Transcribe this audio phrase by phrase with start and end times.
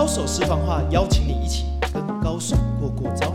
[0.00, 3.30] 高手私房话，邀请你一起跟高手过过招。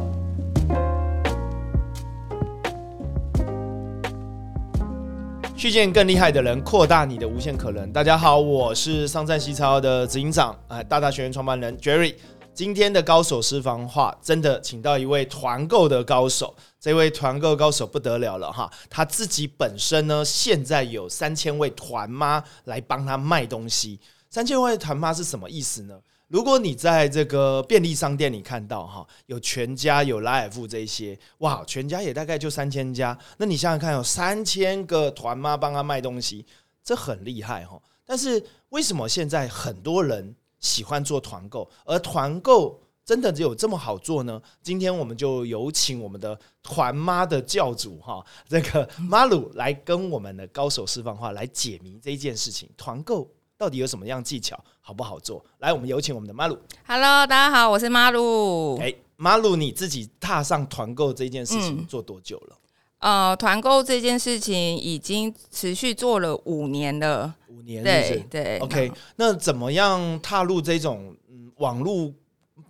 [5.57, 7.93] 遇见更厉害的人，扩大你的无限可能。
[7.93, 12.15] 大家好，我是商战西超的执行长，哎，大大学院创办人 Jerry。
[12.56, 16.55] 今天的高手私房话，真的请到一位团购的高手。
[16.80, 24.00] 这位团购高手不得了了哈，他自己本身呢，现在有三千位团妈来帮他卖东西。
[24.32, 25.94] 三千位团妈是什么意思呢？
[26.28, 33.18] 如果你在这个便利商店里看到哈，有全家、有拉尔夫这些，哇，全家也大概就三千家。
[33.38, 36.44] 那你想想看，有三千个团妈帮他卖东西，
[36.84, 37.80] 这很厉害哈。
[38.04, 44.42] 但是为什么现在很多人喜欢做团购，而团购真的只有这么好做呢？
[44.64, 53.30] 今天我们就有请我们的团妈的教主哈，这个马鲁来跟我们的高手释放话来解谜这一件事情，团购。
[53.58, 55.44] 到底有什么样技巧，好不好做？
[55.59, 56.58] 来，我们有请我们的马鲁。
[56.86, 58.78] Hello，大家好，我是马鲁。
[58.81, 62.58] 哎，马鲁，你自己踏上团购这件事情做多久了？
[63.00, 67.33] 呃，团购这件事情已经持续做了五年了。
[67.48, 68.59] 五年，对对。
[68.59, 72.11] OK，那怎么样踏入这种嗯网络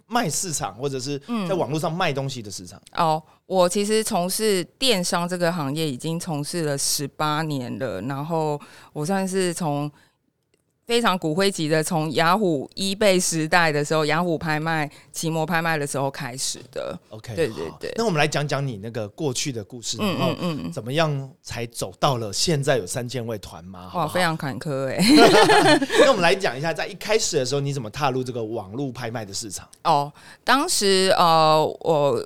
[0.06, 1.17] 卖市场，或者是
[1.50, 2.80] 在网络上卖东西的市场？
[2.95, 8.61] 哦，我其实从事电商这个行业已经从事了十八年了，然后
[8.94, 9.91] 我算是从。
[10.88, 16.97] 非常骨灰级的，从雅虎一倍时代的时候，雅虎拍卖、奇摩拍卖的时候开始的。
[17.09, 17.91] OK，对对对。
[17.97, 23.89] 那我们来讲讲你那个过去的故事，嗯嗯嗯，怎么样才走到了现在有三千位团吗？
[23.95, 25.03] 哇，非常坎坷哎。
[26.02, 29.67] 那我们来讲一下，在一开始的时候，你怎么踏入这个网络拍卖的市场？
[29.86, 30.13] 哦，
[30.44, 32.23] 当时呃，我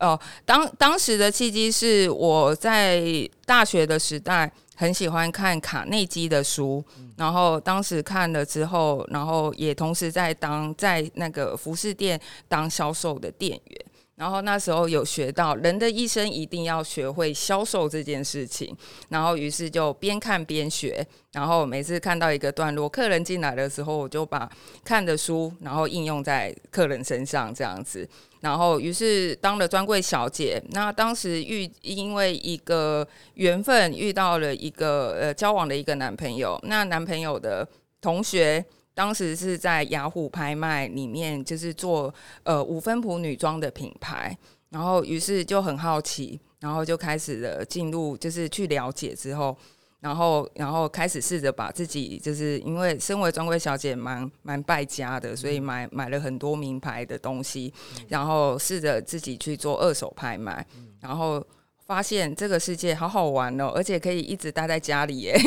[0.00, 3.02] 哦，当当时的契机是我在
[3.46, 4.52] 大学的时代。
[4.76, 6.84] 很喜欢看卡内基的书，
[7.16, 18.76] 然后当时看了之后，然后也同时在当在那个服饰店当销售的店员，然后那时候有学到人的一生一定要学会销售这件事情，
[19.08, 24.48] 然后于是就边看边学，然后每次看到一个段落，客人进来的时候，我就把
[24.84, 28.08] 看的书然后应用在客人身上这样子。
[28.40, 30.62] 然后，于是当了专柜小姐。
[30.72, 36.60] 那当时遇因为一个缘分遇到了一个呃交往的一个男朋友。
[36.64, 37.66] 那男朋友的
[38.02, 38.62] 同学
[38.94, 44.36] 当时是在雅虎拍卖里面，就是做呃五分谱女装的品牌。
[44.70, 49.56] 然后，于是就很好奇，然后就开始了进入，就是去了解之后。
[50.00, 57.72] 然后，然后开始试着把自己，就是因为身为专柜小姐，蛮蛮败家的，所以买买了很多名牌的东西，
[58.08, 60.66] 然后试着自己去做二手拍卖，
[61.00, 61.44] 然后。
[61.86, 65.38] 发现这个世界好好玩哦，而且可以一直待在家里耶，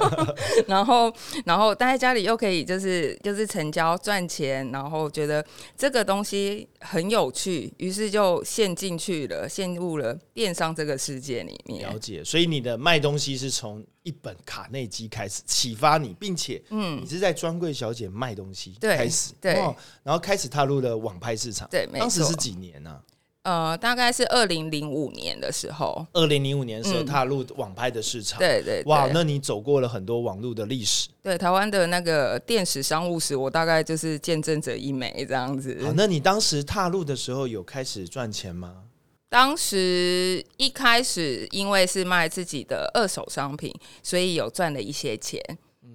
[0.68, 1.12] 然后
[1.46, 5.44] 然后待在家里又可以就是就是成交赚钱，然后觉得
[5.76, 11.88] 这个东西很有趣，于是就陷进去了，陷入了电商这个世界里面。
[11.88, 19.54] 了解，所以你的卖东西是从一本卡内基开始启发你，并且嗯，你是在专柜小姐卖东西开始，对，
[20.02, 23.00] 然后开始踏入了网拍市场，对，当时是几年呢？
[23.48, 35.80] 呃，大概是二零零五年的时候，二零零五年时候踏入网拍的市场，对对，哇，那你走过了很多网络的历史，对台湾的那个电史商务史，我大概就是见证者一枚这样子。
[35.82, 38.82] 好，那你当时踏入的时候有开始赚钱吗？
[39.30, 45.40] 当时一开始因为是卖自己的二手商品，所以有赚了一些钱。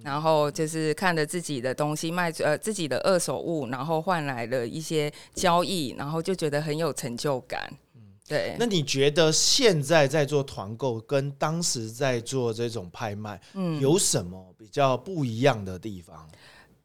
[0.02, 7.72] 然后就是看着自己的东西卖，呃，自己的二手物，然后换来了一些交易，然后就觉得很有成就感。
[7.94, 8.56] 嗯，对。
[8.58, 16.28] 那你觉得现在在做团购跟当时在做这种拍卖，嗯，有什么比较不一样的地方？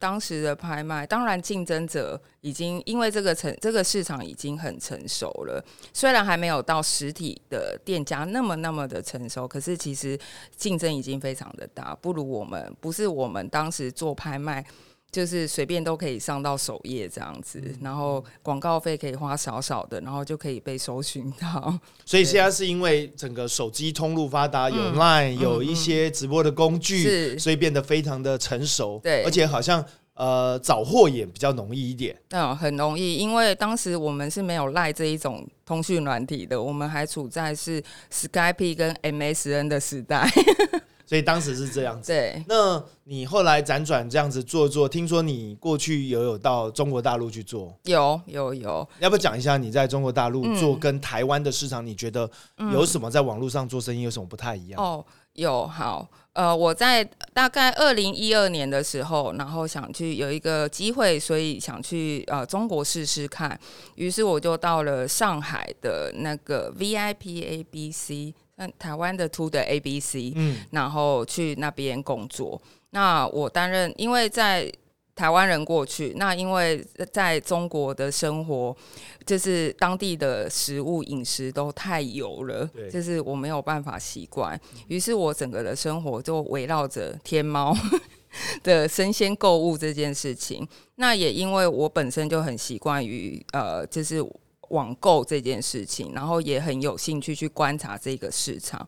[0.00, 5.62] 当时的拍卖，当然竞争者已经因为这个成这个市场已经很成熟了，
[5.92, 10.18] 虽然还没有到实体的店家那么那么的成熟，可是其实
[10.56, 14.64] 竞争已经非常的大，不如我们不是我们当时做拍卖，
[15.12, 21.78] 就是随便都可以上到首页这样子，然后广告费可以花少少的，然后就可以被搜寻到。
[22.06, 29.00] 所以现在是因为整个手机通路发达，有 Line 有一些直播的工具，所以变得非常的成熟。
[29.02, 29.84] 对，而且好像。
[30.14, 32.14] 呃，找货也比较容易一点。
[32.32, 37.82] 嗯，很容易，因为当时我们是没有赖这一种通讯软体的，我们还处在是
[38.12, 40.30] Skype 跟 MSN 的时代，
[41.10, 42.12] 所以当时是这样子。
[42.12, 52.30] 对，那你后来辗转这样子做做，听说你过去也有到中国大陆去做，有有有，要不要讲一下你在中国大陆做跟台湾的市场，你觉得
[52.72, 54.80] 有什么在网络上做生意有什么不太一样？
[54.80, 55.04] 哦。
[55.34, 63.58] 有好，呃，我在大概二零一二年的时候，然后想去有一个机会，所以想去呃中国试试看，
[63.94, 72.60] 于是我就到了上海的那个 VIP ABC，嗯，台湾的 To 的 ABC，嗯，然后去那边工作。
[72.90, 74.70] 那我担任，因为在
[75.14, 78.76] 台湾人过去，那因为在中国的生活，
[79.24, 84.60] 就是当地的食物饮食都太油了，就是我没有办法习惯。
[84.88, 87.74] 于是我整个的生活就围绕着天猫
[88.62, 90.68] 的生鲜购物这件事情。
[90.96, 94.22] 那也因为我本身就很习惯于呃，就是。
[94.70, 98.84] 网购这件事情，然后也很有兴趣去观察这个市场。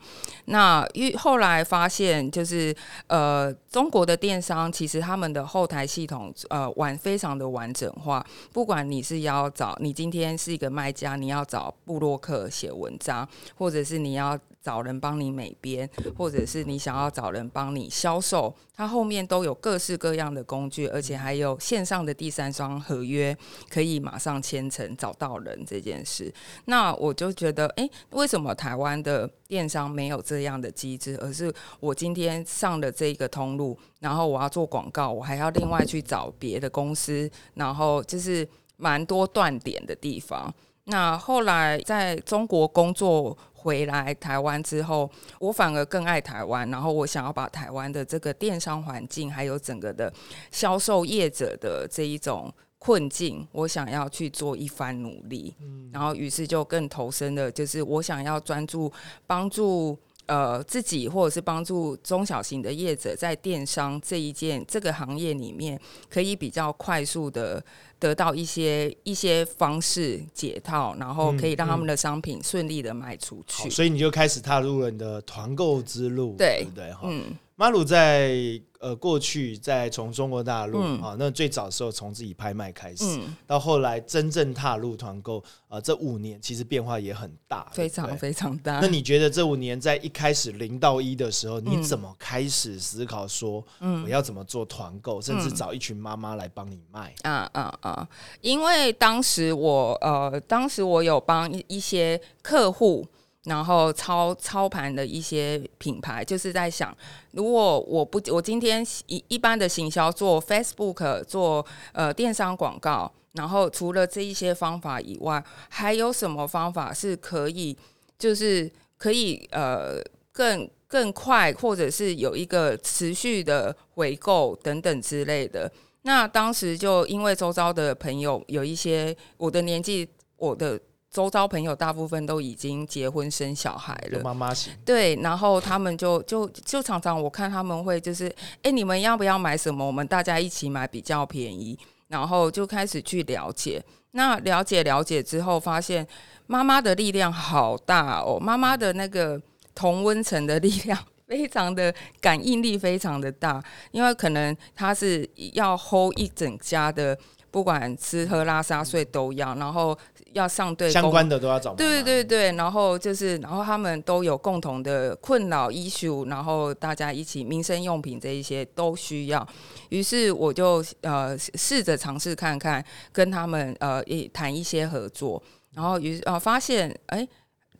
[0.46, 2.74] 那因后来发现，就是
[3.06, 8.24] 呃，中国的电商其实他们的后台系统呃完非常的完整化。
[8.52, 14.38] 不管你是要找你今天是一个卖家，你要找布洛克写文章，或者是你要。
[14.62, 23.36] 找人帮你美编，或者是你想要找人帮你销售，它后面都有各式各样的工具，而且还有线上的第三方合约，
[23.68, 26.32] 可以马上签成找到人这件事。
[26.66, 31.18] 那我就觉得，哎，为什么台湾的电商没有这样的机制？
[31.20, 40.54] 而是我今天上的这个通路，然后我要做广告，我还要另外去找别的公司，然后就是蛮多断点的地方。
[40.84, 43.36] 那后来在中国工作。
[43.62, 45.08] 回来台湾之后，
[45.38, 46.68] 我反而更爱台湾。
[46.68, 50.12] 然后我想要把台湾的这个电商环境，还有整个的
[50.50, 55.54] 销售业者的这一种困境，我想要去做一番努力。
[55.92, 58.92] 然后于是就更投身的，就是我想要专注
[59.28, 59.96] 帮助。
[60.26, 65.78] 呃，自己或者是帮助中小型的业者在电商这一件这个行业里面，
[66.08, 67.62] 可以比较快速的
[67.98, 73.68] 得到一些一些方式解套，然后可以让他们的商品顺利的卖出去。
[73.68, 76.92] 所以你就开始踏入了你的团购之路，对不对？
[76.92, 77.36] 哈，嗯。
[77.56, 88.80] 马鲁在呃过去在从中国大陆啊，那最早的时候从自己拍卖开始，到后来真正踏入团购啊，这五年其实变化也很大，非常非常大。
[88.80, 93.64] 那你觉得这五年在一开始零到一的时候，你怎么开始思考说，
[94.04, 97.14] 我要怎么做团购，甚至找一群妈妈来帮你卖？
[97.22, 98.08] 啊啊啊！
[98.40, 103.06] 因为当时我呃，当时我有帮一些客户。
[103.44, 106.96] 然后操操盘的一些品牌，就是在想，
[107.32, 117.76] 如果我不我今天一一般的行销做 Facebook 做呃电商广告，然后除了这一些方法以外，还有什么方法是可以
[118.16, 120.00] 就是可以呃
[120.30, 125.68] 更更快，或者是有一个持续的回购等等之类的？
[126.02, 130.78] 那当时就因为周遭的朋友有一些我的年纪，我的。
[131.12, 139.86] 周遭朋友大部分都已经结婚生小孩了，妈妈型对，然后他们就就就常常我看他们会就是，哎，你们要不要买什么？
[139.86, 141.78] 我们大家一起买比较便宜，
[142.08, 143.84] 然后就开始去了解。
[144.12, 146.06] 那了解了解之后，发现
[146.46, 149.38] 妈妈的力量好大哦，妈妈的那个
[149.74, 157.18] 同温层的力量非常的感应力非常的大，因为可能他是要 hold 一整家的。
[157.52, 159.94] 不管吃喝拉撒睡都要，然后
[160.32, 161.74] 要上对相关的都要找。
[161.74, 169.46] 对对对，然后就是，然后他们都有共同的困扰 issue，然后大家一起民生用品这一些都需要。
[169.90, 175.42] 于是我就呃试着尝试看看，跟他们呃一谈一些合作，
[175.74, 177.28] 然后于呃发现哎。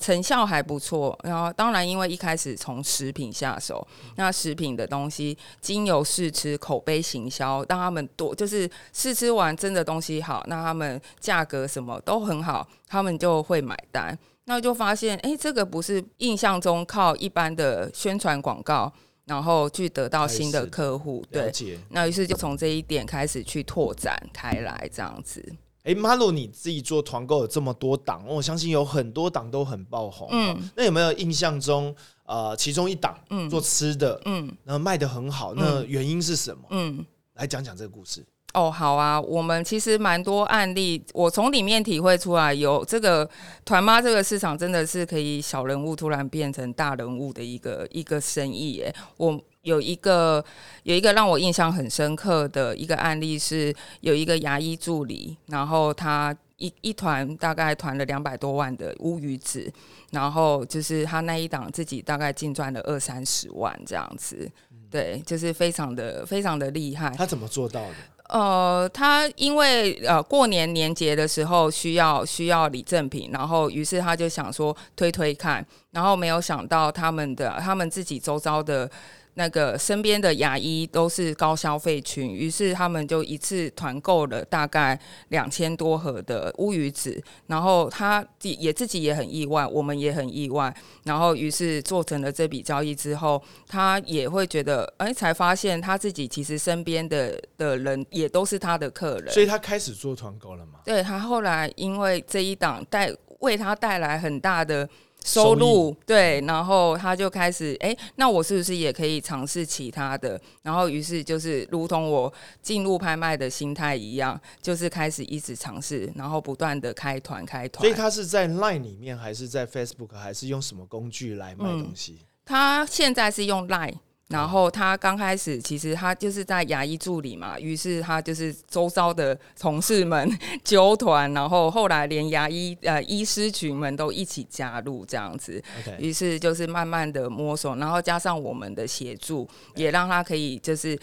[0.02, 14.18] 成效还不错，然后当然因为一开始从食品下手，那食品的东西经由试吃、口碑行销，让他们多就是试吃完真的东西好，那他们价格什么都很好，他们就会买单。
[14.46, 18.92] 那就发现，哎，这个不是印象中靠一般的宣传广告，
[19.26, 21.52] 然后去得到新的客户，对。
[21.90, 25.54] 那于是就从这一点开始去拓展开来，这样子。
[25.84, 30.28] 哎，马路你自己做团购有这么多档，我相信有很多档都很爆红。
[30.30, 36.62] 嗯，那有没有印象中，呃，其中一档嗯做吃的，嗯，然后卖的很好，那原因是什么？
[36.70, 38.24] 嗯，来讲讲这个故事。
[38.54, 43.28] 哦，好啊，我们其实蛮多案例，我从里面体会出来，有这个
[43.64, 48.74] 团妈这个市场真的是可以小人物突然变成大人物的一个一个生意。
[48.74, 48.94] 耶。
[49.16, 50.44] 我有一个
[50.82, 59.72] 有一个让我印象很深刻的一个案例是，有一个牙医助理，然后他一一团大概团了两百多万的乌鱼子，
[60.10, 64.50] 然后就是他那一档自己大概净赚了二三十万这样子，
[64.90, 67.10] 对，就是非常的非常的厉害。
[67.10, 67.94] 他怎么做到的？
[68.30, 78.90] 呃，他因为呃过年年节的时候需要需要礼赠品，然后于是他就想说推推看，然后没有想到他们的他们自己周遭的。
[79.34, 84.98] 那个身边的牙医都是高消费群，于是他们就一次团购了大概
[85.28, 90.74] 两千多盒的乌鱼子，然后他也自己也很意外，我们也很意外，
[91.04, 100.80] 然后于是做成了这笔交易之后，他也会觉得，哎，才发现他自己其实身边的的人也都是他的客人，所以他开始做团购了吗？
[100.84, 103.10] 对他后来因为这一档带
[103.40, 104.86] 为他带来很大的。
[105.24, 110.40] 收入对，然后他就开始哎，那我是不是也可以尝试其他的？
[110.62, 117.80] 然后于是就是如同我进入拍卖的心态一样，就是开始一直尝试，然后不断的开团开团。
[117.82, 122.18] 所以他是在 Line 里面，还是在 Facebook，还是用什么工具来卖东西？
[122.44, 123.94] 他现在是用 Line。
[124.32, 130.28] 然后他刚开始，其实他就是在牙医助理嘛，于是他就是周遭的同事们
[130.64, 135.62] 纠团，然后后来连牙医呃医师群们都一起加入这样子，
[135.98, 139.46] 于是就是慢慢的摸索，然后加上我们的协助，
[139.76, 140.98] 也让他可以就是。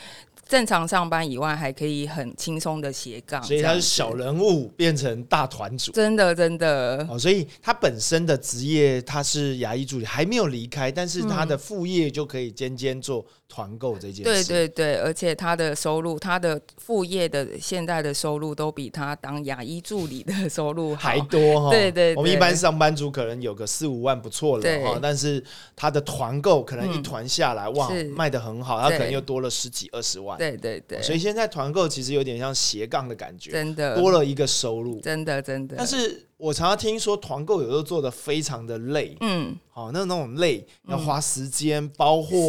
[0.50, 7.20] 正常上班以外，还可以很轻松的斜杠，所以他是小人物变成大团主，真的真的哦。
[7.20, 14.24] 所以他本身的职业他是牙医助理，还没有离开，但是他的副业就可以兼兼做团购这件事。
[14.24, 21.70] 对对对，而且他的收入，他的副业的现在的收入都比他当牙医助理的 收入还多哈。
[21.70, 25.44] 对对，我们一般上班族可能有个四五万不错了哈，但是
[25.75, 30.38] 他的团购可能一团下来哇卖的很好，他可能又多了十几二十万。
[30.39, 34.00] 对对对，所以现在团购其实有点像斜杠的感觉，真的。
[34.00, 35.75] 多了一个收入，真的真的。
[35.77, 42.48] 但是我常常听说团购有时候做的非常的累，嗯，好，那那种累要花时间包货，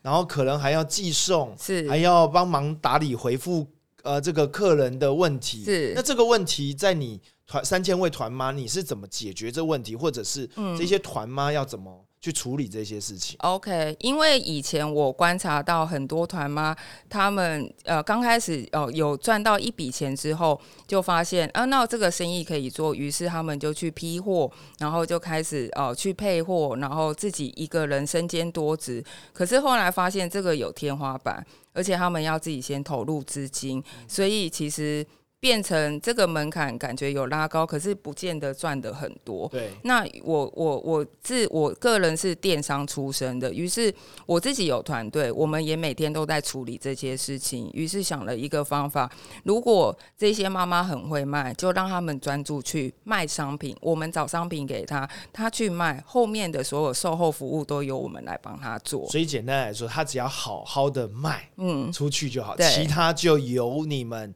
[0.00, 1.88] 然后可能还要寄送，是。
[1.88, 3.66] 还要帮忙打理回复
[4.02, 5.92] 呃这个客人的问题，是。
[5.96, 12.04] 那这个问题在你团三千位团妈你是怎么解决这问题，或者是这些团妈要怎么？
[12.22, 13.36] 去处理这些事情。
[13.40, 16.74] OK，因为以前我观察到很多团妈，
[17.10, 24.48] 他们呃刚开始哦有赚到一笔钱之后，就发现啊，那这个生意可以做，于是他们就去批货，
[24.78, 29.04] 然后就开始哦去配货，然后自己一个人身兼多职。
[29.32, 35.04] 可是后来发现这个有天花板，而且他们要自己先投入资金，所以其实。
[35.42, 39.48] 变成这个门槛感觉有拉高，可是不见得赚的很多。
[39.48, 43.92] 对，那我我我自我个人是电商出身的，于是
[44.24, 47.68] 我自己有团队，我们也每天都在处理这些事情。
[47.74, 49.10] 于是想了一个方法，
[49.42, 59.08] 如果这些妈妈很会卖，就让他们专注去卖商品，我们找商品给他，他去卖，后面的所有售后服务都由我们来帮他做。
[59.08, 64.32] 所以简单来说，他只要好好的卖，嗯，出去就好，其他就由你们。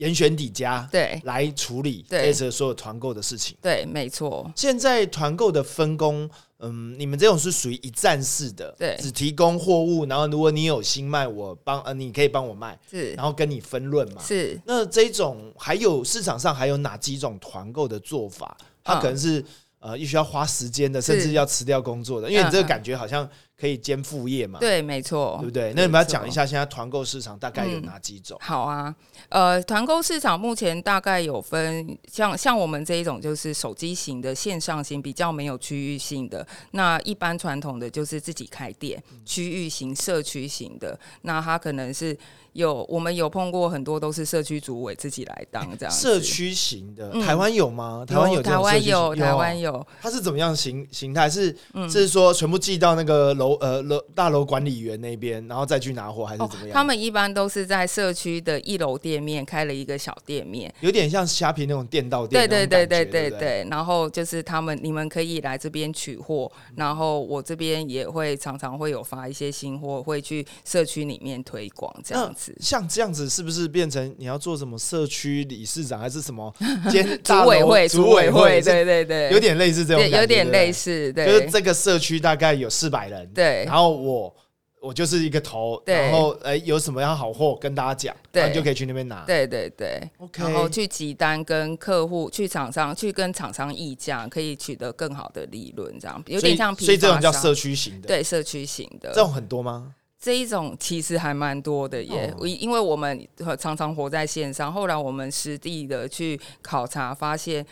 [0.00, 3.54] 严选底价，对，来处理这次所有团购的事情。
[3.60, 4.50] 对，没错。
[4.56, 6.28] 现在团购的分工，
[6.58, 14.22] 嗯，你们这种是属于一站式的，对，只提供货物，然后如果你有新卖，我帮，呃，你可以帮我卖，是，然后跟你分论嘛。
[14.26, 14.58] 是。
[14.64, 18.56] 那这种还有市场上还有哪几种团购的做法？
[18.82, 19.44] 它可能是
[19.80, 23.28] 呃，必须要花时间的，甚至要辞掉工作的，因为你这个感觉好像。
[23.60, 24.58] 可以兼副业嘛？
[24.58, 25.72] 对，没错，对不对？
[25.76, 28.38] 那你们要讲一下现在团购市场大概有哪几种？
[28.40, 28.94] 好啊，
[29.28, 36.46] 呃，团购市场目前大概有分，像像我们这一种就是手机型的线上型，比较没有区域性的。
[36.70, 40.98] 那一般传统的就是自己开店，区域型、社区型的。
[41.22, 42.16] 那它可能是
[42.54, 45.94] 有我们有碰过很多都是社区主委自己来当这样。
[45.94, 48.06] 社区型的，台湾有吗？
[48.06, 49.86] 台湾有，台湾有，台湾有。
[50.00, 51.28] 它是怎么样形形态？
[51.28, 51.54] 是
[51.90, 53.49] 是说全部寄到那个楼？
[53.60, 56.70] 呃，楼大楼管理员那边，然后再去拿货，还是怎么样？
[56.72, 62.48] 他们一般都是在社区的一楼店面开了一个小店面，有点像虾皮那种店到店。
[62.48, 63.66] 对对对对对对。
[63.70, 72.56] 然后就是他们，你们可以来这边取货，然后我这边也会常常会有发一些新货，会去社区里面推广这样子。
[72.60, 76.52] 像这样子，是不是变成你要做什么社区理事长，还是什么
[76.90, 77.88] 兼 组委会？
[77.88, 83.28] 组委会，对对对，有点类似这种，有点类似，对，就是这个社区大概有四百人。
[83.40, 84.36] 对，然后我
[84.82, 89.24] 我就是一个头，然后哎有什么样好货跟大家讲，对，就可以去那边拿。
[89.24, 96.74] 对对对，OK，然后去集单跟客户、去厂商、去跟厂商议价，可以取得更好的利润，这样有点像。
[96.76, 99.94] 所以这种叫社区型的，对，社区型的这种很多吗？
[100.18, 103.26] 这一种其实还蛮多的耶，因为我们
[103.58, 107.64] 常常活在线上，后来我们实地的去考察，发现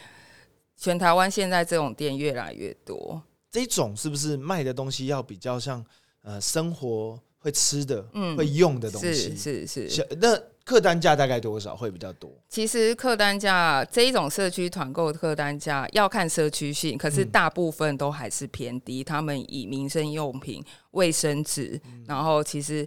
[0.75, 3.21] 全台湾现在这种店越来越多。
[3.51, 5.85] 这种是不是卖的东西要比较像
[6.23, 9.37] 呃生活会吃的、嗯会用的东西？
[9.37, 10.09] 是是是。
[10.21, 12.31] 那客单价大概多少会比较多？
[12.51, 19.03] 其实客单价这一种社区团购客单价要看社区性，可是大部分都还是偏低。
[19.03, 22.87] 他们以民生用品、卫生纸，然后其实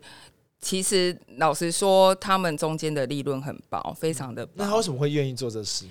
[0.60, 5.86] 其实老实说，他们中间的利润很薄，非常的薄那他为什么会愿意做这事？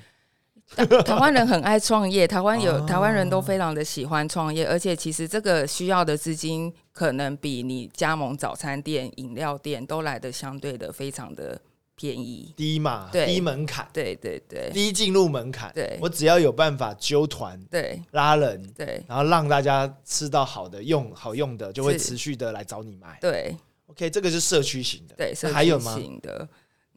[1.04, 11.60] 台湾人很爱创业，台湾有台湾人都非常的喜欢创业，而且其实这个需要的资金可能比你加盟早餐店、饮料店都来的相对的非常的
[11.96, 14.70] 便宜，低嘛，对低门槛，对对对。
[14.72, 15.70] 低进入门槛。
[15.74, 15.98] 对。
[16.00, 18.00] 我只要有办法揪团对。
[18.12, 19.04] 拉人，对。
[19.06, 23.18] 然后让大家吃到好的用好用的，就会持续的来找你买。
[23.20, 23.54] 对。
[23.88, 25.14] OK，这个是社区型的。
[25.16, 25.94] 对，社区还有吗？
[25.94, 26.48] 型的，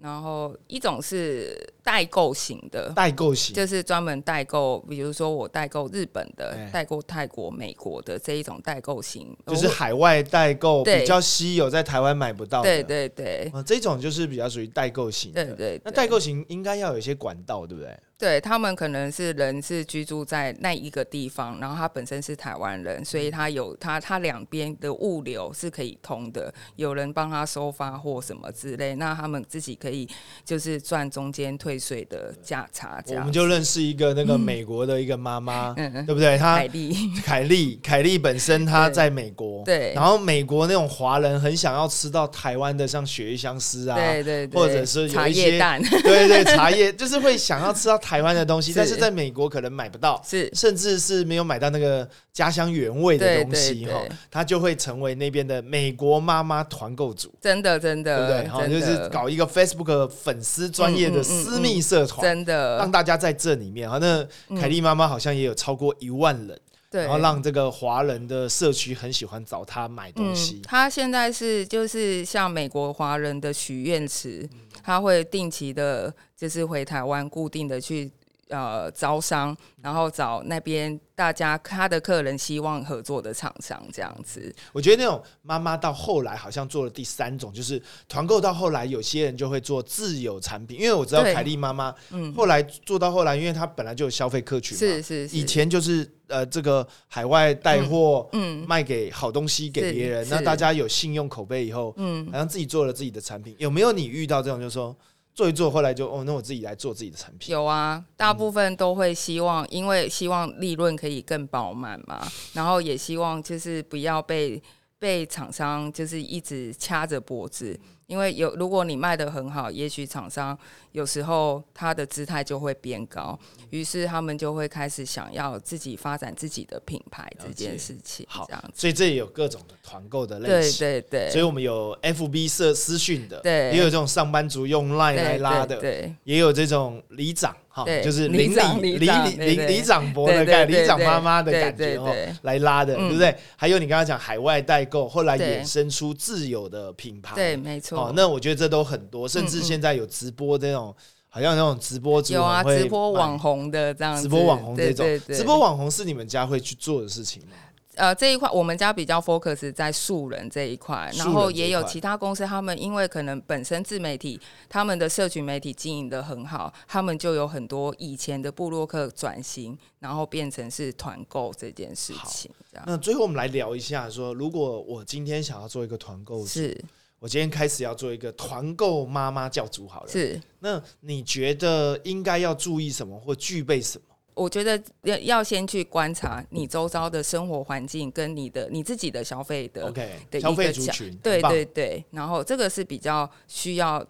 [0.04, 12.70] 然后一种是代购型的，代购型，就是专门代购，比如说我代购日本的哎，代购泰国、美国的这一种代购型，就是海外代购对比较稀有，在台湾买不到的。
[12.70, 15.46] 对对对啊，这种就是比较属于代购型的。
[15.46, 17.98] 对对，对那代购型应该要有一些管道，对不对？
[18.24, 30.08] 对他们可能是人是居住在那一个地方，然后他本身是台湾人，所以他有他他两边的物流是可以通的，有人帮他收发货什么之类，那他们自己可以
[30.46, 36.38] 就是赚中间退税的价差，这样我们就认识一个那个美国的一个妈妈，嗯嗯对不对？
[36.38, 57.34] 她凯丽凯莉，凯莉本身她在美国，对然后美国那种华人很想要吃到台湾的像雪鱼香丝啊，对对对，或者是有茶一些叶蛋对对，茶叶就是会想要吃到台湾的东西，是但是在美国可能买不到，是甚至是没有买到那个家乡原味的对东西哈他就会成为那边的美国妈妈团购组。
[57.42, 58.48] 真的真的，对不对？
[58.48, 63.90] 好，就是搞一个 Facebook 粉丝专业的私密社团，真的让大家在这里面。
[63.90, 64.26] 哈，那
[64.60, 66.60] 凯莉妈妈好像也有超过一万人，
[66.94, 70.62] 对，然后让这个华人的社区很喜欢找他买东嗯西，。
[70.64, 78.12] 他现在是就是像美国华人的许愿池，嗯他会定期的，就是回台湾固定的去
[78.50, 84.54] 呃招商，然后找那边大家他的客人希望合作的厂商这样子。
[84.72, 91.34] 我觉得那种妈妈到后来好像做了第三种，就是团购到后来，有些人就会做自有产品，因为我知道对。
[91.34, 98.30] 凯莉妈妈嗯，后来做到后来，因为她本来就有消费客群嘛，是是是，以前就是呃这个海外带货。
[98.34, 102.26] 嗯卖给好东西给别人，那大家有信用口碑以后，嗯。
[102.32, 104.96] 好像自己做了自己的产品，有没有你遇到这种，就是说
[105.34, 107.52] 做一做，后来就哦，那我自己来做自己的产品？
[107.52, 114.62] 有啊，大部分都会希望，因为希望利润可以更饱满嘛，然后也希望就是不要被
[115.00, 120.58] 被厂商就是一直掐着脖子，因为有如果你卖的很好，也许厂商
[120.92, 123.38] 有时候他的姿态就会变高，
[123.70, 130.80] 于是他们就会开始想要自己发展自己的品牌这件事情，好这样子，所以这也有各种的团购的类型。
[130.80, 142.14] 对对，所以我们有 FB 社私讯的，对也有这种上班族用 Line 来拉的，对对也有这种里长哈，就是里邻长里里里长伯的对对概念，里长妈妈的感觉哦
[142.44, 143.36] 来拉的，嗯对不对？
[143.56, 147.93] 还有你刚刚讲海外代购，后来衍生出自有的品牌，对，没错。
[147.96, 150.96] 哦，那我觉得这都很多，甚至现在有直播这种，
[151.30, 157.56] 好像那种直播主有啊，直播卖网红的这样子，直播网红这种直播网红是你们家会去做的事情吗？
[157.96, 172.84] 呃，这一块我们家比较 focus 在素人这一块，然后也有其他公司，他们因为可能本身自媒体，他们的社群媒体经营的很好，他们就有很多以前的部落客转型，然后变成是团购这件事情，这样。
[172.88, 176.76] 那最后我们来聊一下说如果我今天想要做一个团购，是
[177.24, 180.10] 我今天开始要做一个团购妈妈教主好了。
[180.10, 180.38] 是。
[180.60, 184.04] 那你觉得应该要注意什么或具备什么？
[184.34, 194.06] 我觉得要要先去观察你周遭的生活环境跟你的你自己的消费的 OK，的消费族群，对对对，然后这个是比较需要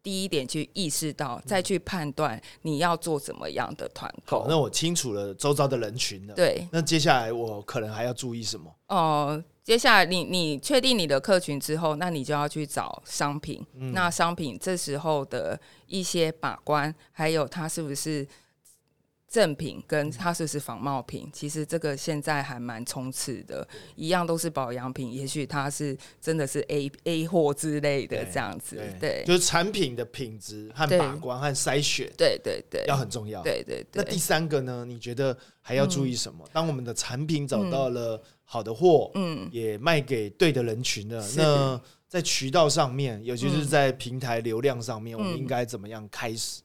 [0.00, 4.46] 第一点去意识到，再去判断你要做怎么样的团好，购。
[4.48, 6.34] 那我清楚了周遭的人群了。
[6.34, 8.72] 对，那接下来我可能还要注意什么？
[8.88, 13.60] 哦、接下来你你确定你的客群之后，那你就要去找商品。
[13.74, 18.24] 嗯那商品这时候的一些把关，还有它是不是
[19.28, 23.66] 正品，跟它是不是仿冒品，其实这个现在还蛮冲刺的。
[23.94, 28.78] 一样都是保养品，也许它是真的是 A A 货之类的对这样子。
[29.00, 33.42] 对就是产品的品质和对把关和筛选对对对要很重要。
[33.42, 34.26] 对对对那第。
[34.26, 34.84] 三个呢？
[34.84, 36.44] 你觉得还要注意什么？
[36.52, 46.60] 当我们的产品找到了好的货，嗯，也卖给对的人群了，那在渠道上面，尤其是嗯在平台流量上面，我们嗯应该怎么样开始？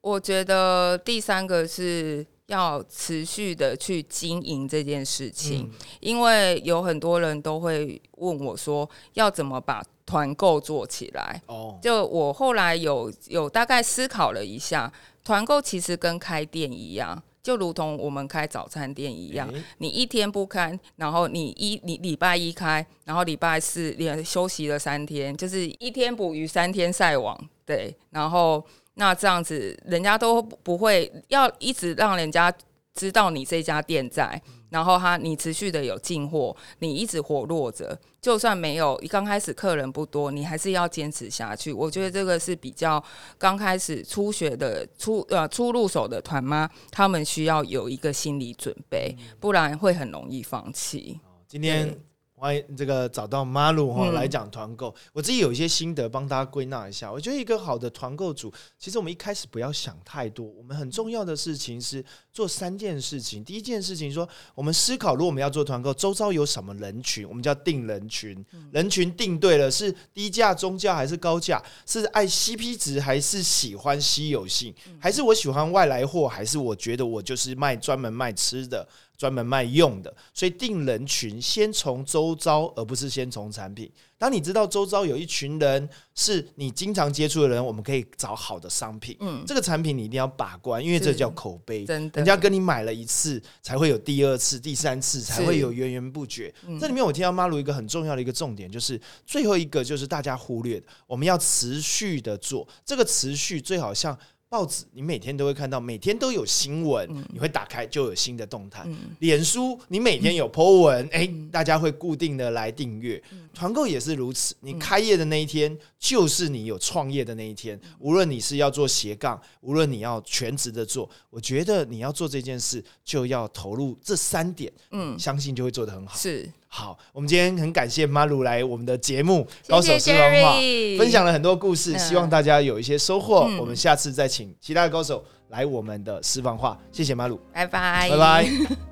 [0.00, 11.42] 我觉得第三个是要持续的去经营这件事情，嗯因为有很多人都会问我说，要怎么把团购做起来。
[11.46, 14.90] 哦，就我后来有有大概思考了一下，
[15.22, 28.64] 团购其实跟开店一样，就如同我们开早餐店一样，诶你一天不开，然后你一你礼拜一开，然后礼拜四连休息了三天，就是一天捕鱼三天晒网，对，然后
[28.98, 32.52] 那这样子人家都不会要一直让人家
[32.94, 41.72] 知道你这家店在，然后他你持续的有进货，你一直活络着，就算没有刚开始客人不多，你还是要坚持下去。
[41.72, 43.02] 我觉得这个是比较
[43.38, 51.20] 刚开始初学的初呃初入手的团妈，他们需要有一个心理准备，不然会很容易放弃。
[51.46, 51.96] 今天
[52.38, 57.10] 欢迎这个找到马鲁哈嗯来讲团购，我自己有一些心得帮大家归纳一下。
[57.10, 63.44] 我觉得一个好的团购组，其实我们一开始不要想太多，我们很重要的事情是做三件事情。
[63.44, 68.44] 第一件事情说，我们思考，如果我们要做团购，周遭有什么人群，我们叫定人群。
[68.70, 71.60] 人群定对了，是低价、中价还是高价？
[71.86, 74.72] 是爱 CP 值还是喜欢稀有性？
[75.00, 76.28] 还是我喜欢外来货？
[76.28, 78.86] 还是我觉得我就是卖专门卖吃的？
[79.18, 83.90] 专门卖用的，所以定人群先从周遭，而不是先从产品。
[84.16, 89.16] 当你知道周遭有一群人是你经常接触的人，我们可以找好的商品。
[89.20, 91.84] 嗯，这个产品你一定要把关，因为这叫口碑。
[91.84, 96.52] 真的，人家跟你买了一次，才会有第二次、第三次，才会有源源不绝。
[96.66, 102.66] 嗯这里面我听到妈鲁一个很重要的一个重点，就是最后一个就是大家忽略的，我们要持续的做。
[102.84, 104.16] 这个持续最好像
[104.50, 108.82] 报纸，你每天都会看到，每天都有新闻，你会打开就有新的动态。
[108.86, 113.22] 嗯脸书，你每天有 po 文，哎、大家会固定的来订阅。
[113.52, 117.78] 团购也是如此，你开业的那一天，就是你有创业的那一天。
[117.98, 126.16] 无论你是要做斜杠，无论你要全职的做，我觉得你要做这件事，就要投入这三点，嗯，相信就会做得很好。
[126.16, 130.58] 是，好，我们今天很感谢马鲁来我们的节目《谢高手谢私房话》，
[130.98, 133.46] 分享了很多故事，嗯希望大家有一些收获。
[133.48, 136.78] 嗯我们下次再请其他的高手来我们的私房话。
[136.92, 138.87] 谢谢马鲁，拜拜，拜拜。